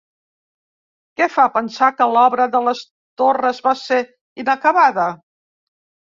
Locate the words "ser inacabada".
3.81-5.05